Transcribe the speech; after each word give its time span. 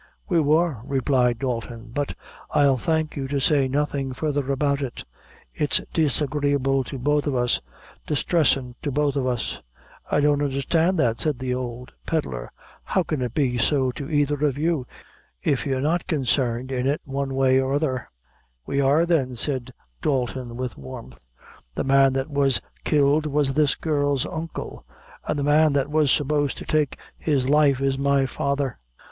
"We 0.27 0.39
were," 0.39 0.79
replied 0.83 1.37
Dalton; 1.37 1.91
"but 1.93 2.15
I'll 2.49 2.77
thank 2.79 3.15
you 3.15 3.27
to 3.27 3.39
say 3.39 3.67
nothing 3.67 4.13
further 4.13 4.51
about 4.51 4.81
it; 4.81 5.03
it's 5.53 5.79
disagreeable 5.93 6.83
to 6.85 6.97
both 6.97 7.27
of 7.27 7.35
us 7.35 7.61
distressin' 8.07 8.73
to 8.81 8.91
both 8.91 9.15
of 9.15 9.27
us." 9.27 9.61
"I 10.09 10.19
don't 10.19 10.41
understand 10.41 10.97
that," 10.97 11.19
said 11.19 11.37
the 11.37 11.53
old 11.53 11.91
pedlar; 12.07 12.51
"how 12.83 13.03
can 13.03 13.21
it 13.21 13.35
be 13.35 13.59
so 13.59 13.91
to 13.91 14.09
either 14.09 14.43
of 14.43 14.57
you, 14.57 14.87
if 15.43 15.67
you're 15.67 15.79
not 15.81 16.07
consarned 16.07 16.71
in 16.71 16.87
it 16.87 17.01
one 17.03 17.35
way 17.35 17.59
or 17.59 17.73
other?" 17.75 18.09
"We 18.65 18.81
are, 18.81 19.05
then," 19.05 19.35
said 19.35 19.71
Dalton, 20.01 20.57
with 20.57 20.79
warmth; 20.79 21.19
"the 21.75 21.83
man 21.83 22.13
that 22.13 22.31
was 22.31 22.59
killed 22.83 23.27
was 23.27 23.53
this 23.53 23.75
girl's 23.75 24.25
uncle, 24.25 24.83
and 25.27 25.37
the 25.37 25.43
man 25.43 25.73
that 25.73 25.91
was 25.91 26.09
supposed 26.09 26.57
to 26.57 26.65
take 26.65 26.97
his 27.19 27.49
life 27.49 27.79
is 27.79 27.99
my 27.99 28.25
father. 28.25 28.79